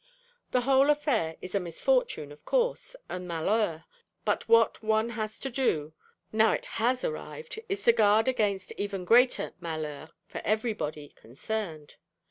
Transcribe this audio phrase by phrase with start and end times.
[0.49, 3.85] The whole affair is a misfortune, of course, 'un malheur':
[4.25, 5.93] but what one has to do,
[6.31, 11.97] now it has arrived, is to guard against even greater 'malheurs' for everybody concerned.